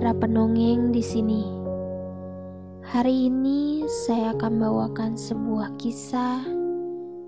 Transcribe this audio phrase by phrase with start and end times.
[0.00, 1.44] para pendongeng di sini.
[2.88, 6.40] Hari ini saya akan bawakan sebuah kisah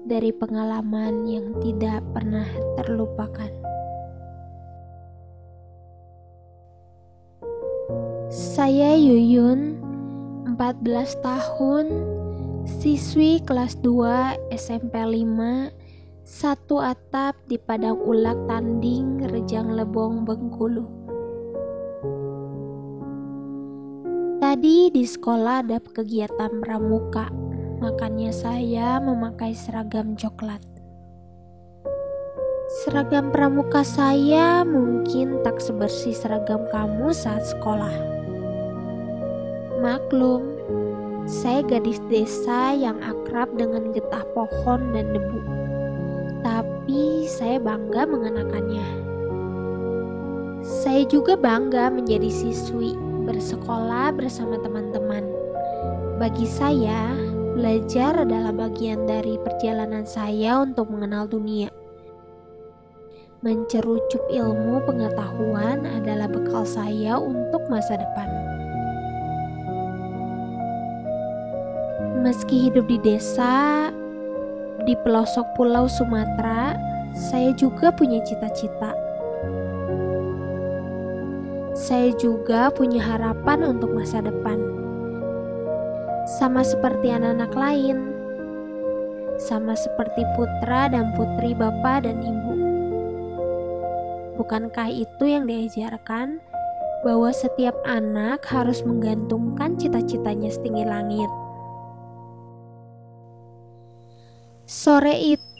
[0.08, 2.48] dari pengalaman yang tidak pernah
[2.80, 3.52] terlupakan.
[8.32, 9.76] Saya Yuyun,
[10.56, 10.56] 14
[11.20, 11.86] tahun,
[12.64, 15.68] siswi kelas 2 SMP 5,
[16.24, 21.01] satu atap di Padang Ulak Tanding, Rejang Lebong, Bengkulu.
[24.52, 27.32] Tadi di sekolah ada kegiatan pramuka,
[27.80, 30.60] makanya saya memakai seragam coklat.
[32.84, 37.96] Seragam pramuka saya mungkin tak sebersih seragam kamu saat sekolah.
[39.80, 40.44] Maklum,
[41.24, 45.40] saya gadis desa yang akrab dengan getah pohon dan debu.
[46.44, 48.84] Tapi saya bangga mengenakannya.
[50.60, 55.24] Saya juga bangga menjadi siswi bersekolah bersama teman-teman.
[56.18, 57.14] Bagi saya,
[57.54, 61.70] belajar adalah bagian dari perjalanan saya untuk mengenal dunia.
[63.42, 68.30] Mencerucup ilmu pengetahuan adalah bekal saya untuk masa depan.
[72.22, 73.90] Meski hidup di desa,
[74.86, 76.78] di pelosok pulau Sumatera,
[77.18, 78.94] saya juga punya cita-cita
[81.82, 84.62] saya juga punya harapan untuk masa depan.
[86.38, 87.98] Sama seperti anak-anak lain,
[89.42, 92.54] sama seperti putra dan putri bapak dan ibu.
[94.38, 96.38] Bukankah itu yang diajarkan
[97.02, 101.30] bahwa setiap anak harus menggantungkan cita-citanya setinggi langit?
[104.70, 105.51] Sore itu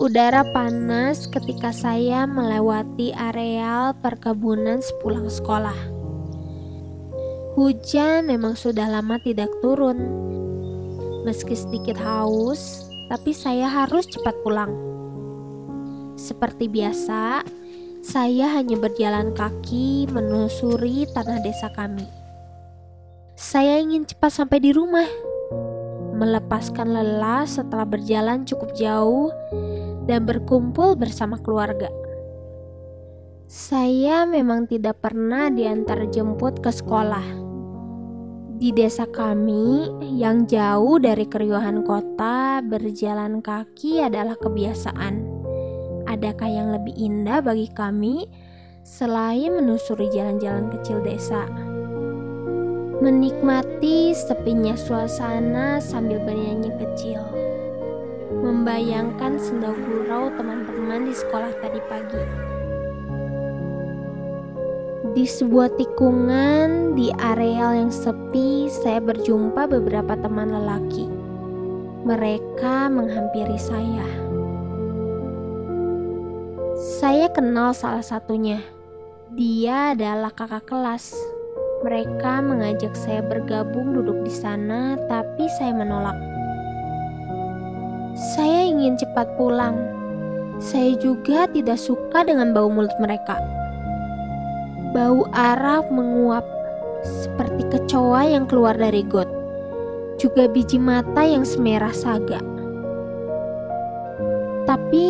[0.00, 5.76] udara panas ketika saya melewati areal perkebunan sepulang sekolah.
[7.52, 10.00] Hujan memang sudah lama tidak turun.
[11.28, 14.72] Meski sedikit haus, tapi saya harus cepat pulang.
[16.16, 17.44] Seperti biasa,
[18.00, 22.08] saya hanya berjalan kaki menelusuri tanah desa kami.
[23.36, 25.08] Saya ingin cepat sampai di rumah
[26.16, 29.28] melepaskan lelah setelah berjalan cukup jauh
[30.04, 31.88] dan berkumpul bersama keluarga.
[33.50, 37.42] Saya memang tidak pernah diantar jemput ke sekolah.
[38.60, 39.88] Di desa kami
[40.20, 45.24] yang jauh dari keriuhan kota, berjalan kaki adalah kebiasaan.
[46.06, 48.28] Adakah yang lebih indah bagi kami
[48.84, 51.48] selain menusuri jalan-jalan kecil desa?
[53.00, 57.29] Menikmati sepinya suasana sambil bernyanyi kecil.
[58.60, 62.24] Membayangkan sendau gurau teman-teman di sekolah tadi pagi.
[65.16, 71.08] Di sebuah tikungan di areal yang sepi, saya berjumpa beberapa teman lelaki.
[72.04, 74.04] Mereka menghampiri saya.
[77.00, 78.60] Saya kenal salah satunya.
[79.32, 81.16] Dia adalah kakak kelas
[81.80, 86.29] mereka mengajak saya bergabung duduk di sana, tapi saya menolak.
[88.20, 89.80] Saya ingin cepat pulang.
[90.60, 93.40] Saya juga tidak suka dengan bau mulut mereka.
[94.92, 96.44] Bau arak menguap
[97.00, 99.24] seperti kecoa yang keluar dari got.
[100.20, 102.44] Juga biji mata yang semerah saga.
[104.68, 105.08] Tapi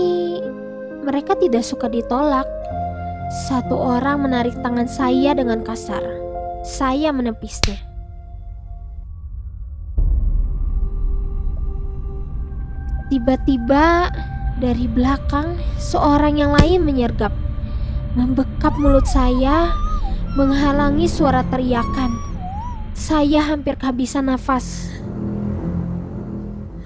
[1.02, 2.46] mereka tidak suka ditolak.
[3.50, 6.02] Satu orang menarik tangan saya dengan kasar.
[6.62, 7.89] Saya menepisnya.
[13.10, 14.06] Tiba-tiba
[14.62, 17.34] dari belakang seorang yang lain menyergap,
[18.14, 19.74] membekap mulut saya,
[20.38, 22.14] menghalangi suara teriakan.
[22.94, 24.94] Saya hampir kehabisan nafas.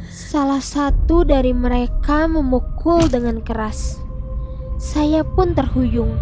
[0.09, 4.01] Salah satu dari mereka memukul dengan keras.
[4.81, 6.17] Saya pun terhuyung.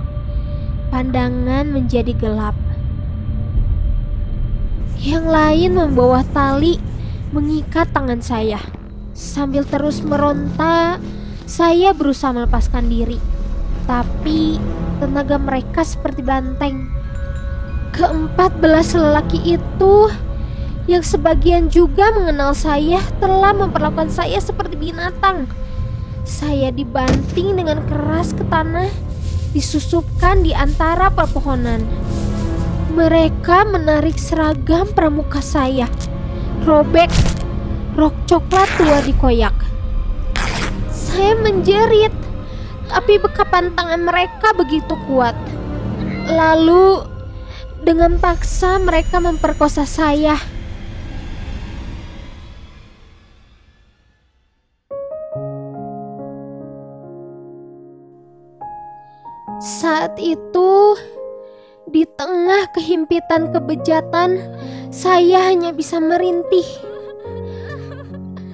[0.91, 2.59] Pandangan menjadi gelap.
[4.99, 6.83] Yang lain membawa tali
[7.31, 8.82] mengikat tangan saya.
[9.23, 10.99] Sambil terus meronta,
[11.47, 13.23] saya berusaha melepaskan diri.
[13.87, 14.59] Tapi
[14.99, 16.91] tenaga mereka seperti banteng.
[17.95, 20.11] Keempat belas lelaki itu
[20.91, 25.47] yang sebagian juga mengenal saya telah memperlakukan saya seperti binatang.
[26.27, 28.91] Saya dibanting dengan keras ke tanah,
[29.55, 31.87] disusupkan di antara pepohonan.
[32.91, 35.87] Mereka menarik seragam pramuka saya.
[36.67, 37.11] Robek,
[37.93, 39.57] rok coklat tua dikoyak.
[40.93, 42.15] Saya menjerit,
[42.89, 45.37] tapi bekapan tangan mereka begitu kuat.
[46.29, 47.13] Lalu
[47.83, 50.39] Dengan paksa mereka memperkosa saya.
[59.59, 60.95] Saat itu,
[61.91, 64.39] di tengah kehimpitan kebejatan,
[64.95, 66.92] saya hanya bisa merintih.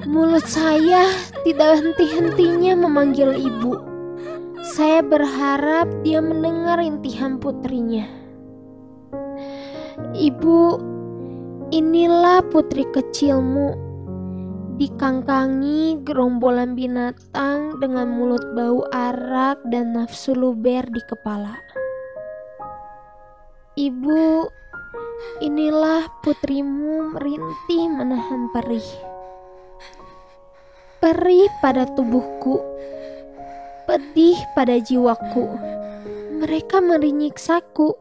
[0.09, 1.05] Mulut saya
[1.45, 3.77] tidak henti-hentinya memanggil ibu.
[4.73, 8.09] Saya berharap dia mendengar intihan putrinya.
[10.17, 10.81] Ibu,
[11.77, 13.77] inilah putri kecilmu.
[14.81, 21.53] Dikangkangi gerombolan binatang dengan mulut bau arak dan nafsu luber di kepala.
[23.77, 24.49] Ibu,
[25.45, 29.18] inilah putrimu merintih menahan perih.
[30.99, 32.59] Perih pada tubuhku,
[33.87, 35.47] pedih pada jiwaku.
[36.43, 37.95] Mereka meringiksaku,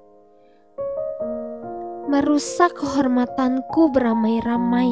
[2.09, 4.89] merusak kehormatanku beramai-ramai,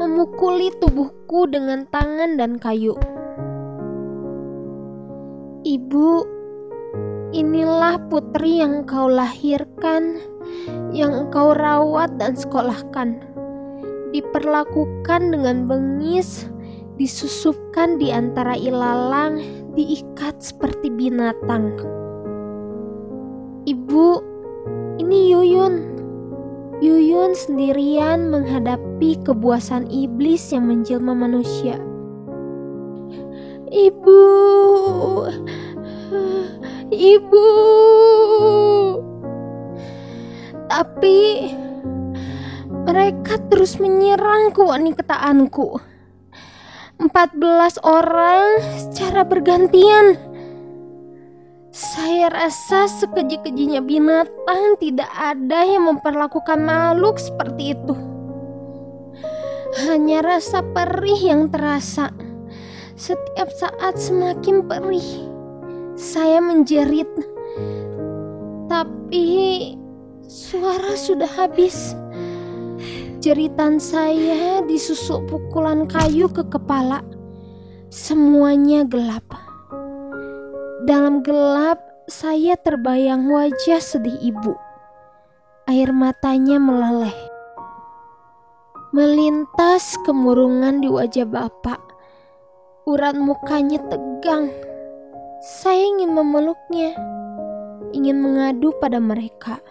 [0.00, 2.96] memukuli tubuhku dengan tangan dan kayu.
[5.60, 6.08] Ibu,
[7.36, 10.24] inilah putri yang engkau lahirkan,
[10.96, 13.20] yang engkau rawat dan sekolahkan,
[14.16, 16.48] diperlakukan dengan bengis
[16.94, 19.42] disusupkan di antara ilalang,
[19.74, 21.74] diikat seperti binatang.
[23.64, 24.06] Ibu,
[25.02, 25.74] ini Yuyun.
[26.84, 31.80] Yuyun sendirian menghadapi kebuasan iblis yang menjelma manusia.
[33.72, 34.22] Ibu,
[36.92, 37.46] ibu.
[40.68, 41.18] Tapi
[42.84, 45.93] mereka terus menyerang kewanitaanku.
[46.94, 50.14] 14 orang secara bergantian.
[51.74, 57.94] Saya rasa sekeji-kejinya binatang tidak ada yang memperlakukan makhluk seperti itu.
[59.90, 62.14] Hanya rasa perih yang terasa.
[62.94, 65.26] Setiap saat semakin perih.
[65.98, 67.10] Saya menjerit.
[68.70, 69.74] Tapi
[70.30, 71.98] suara sudah habis.
[73.24, 77.00] Jeritan saya disusuk pukulan kayu ke kepala.
[77.88, 79.24] Semuanya gelap.
[80.84, 84.52] Dalam gelap, saya terbayang wajah sedih ibu.
[85.64, 87.16] Air matanya meleleh.
[88.92, 91.80] Melintas kemurungan di wajah bapak.
[92.84, 94.52] Urat mukanya tegang.
[95.40, 96.92] Saya ingin memeluknya,
[97.96, 99.64] ingin mengadu pada mereka.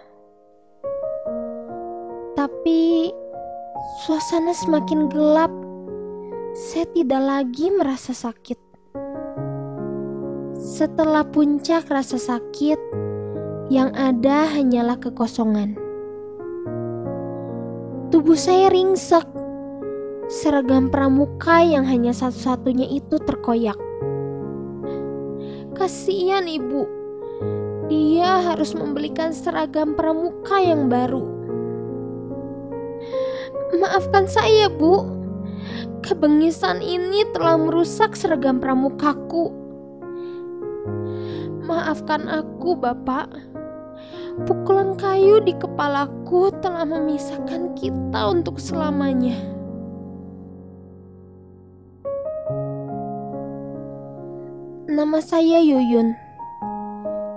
[2.34, 3.14] Tapi
[4.04, 5.48] Suasana semakin gelap.
[6.52, 8.60] Saya tidak lagi merasa sakit.
[10.60, 12.76] Setelah puncak rasa sakit,
[13.72, 15.80] yang ada hanyalah kekosongan.
[18.12, 19.24] Tubuh saya ringsek.
[20.28, 23.80] Seragam pramuka yang hanya satu-satunya itu terkoyak.
[25.80, 26.84] Kasihan ibu.
[27.88, 31.43] Dia harus membelikan seragam pramuka yang baru.
[33.74, 35.02] Maafkan saya, Bu.
[36.06, 39.50] Kebengisan ini telah merusak seragam pramukaku.
[41.66, 43.34] Maafkan aku, Bapak.
[44.46, 49.38] Pukulan kayu di kepalaku telah memisahkan kita untuk selamanya.
[54.86, 56.14] Nama saya Yuyun.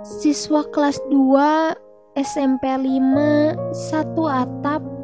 [0.05, 1.73] Siswa kelas 2
[2.17, 4.96] SMP 5 satu atap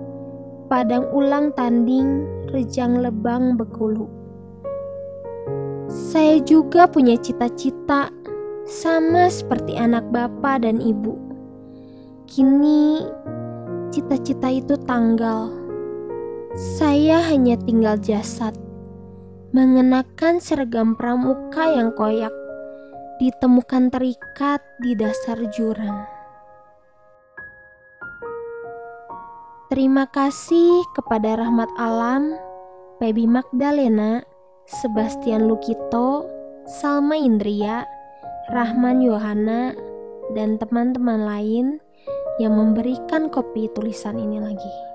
[0.73, 4.09] Padang ulang tanding Rejang Lebang Bekulu.
[5.85, 8.09] Saya juga punya cita-cita
[8.65, 11.13] sama seperti anak bapak dan ibu.
[12.25, 13.05] Kini
[13.93, 15.53] cita-cita itu tanggal.
[16.57, 18.57] Saya hanya tinggal jasad,
[19.53, 22.33] mengenakan seragam pramuka yang koyak,
[23.21, 26.12] ditemukan terikat di dasar jurang.
[29.73, 32.37] Terima kasih kepada Rahmat Alam,
[33.01, 34.21] Pebi Magdalena,
[34.69, 36.29] Sebastian Lukito,
[36.77, 37.81] Salma Indria,
[38.53, 39.73] Rahman Yohana,
[40.37, 41.81] dan teman-teman lain
[42.37, 44.92] yang memberikan kopi tulisan ini lagi.